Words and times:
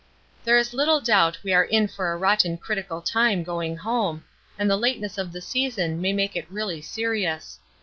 There 0.45 0.57
is 0.57 0.73
little 0.73 0.99
doubt 0.99 1.37
we 1.43 1.53
are 1.53 1.63
in 1.63 1.87
for 1.87 2.11
a 2.11 2.17
rotten 2.17 2.57
critical 2.57 3.03
time 3.03 3.43
going 3.43 3.77
home, 3.77 4.23
and 4.57 4.67
the 4.67 4.75
lateness 4.75 5.19
of 5.19 5.31
the 5.31 5.41
season 5.41 6.01
may 6.01 6.11
make 6.11 6.35
it 6.35 6.49
really 6.49 6.81
serious. 6.81 7.59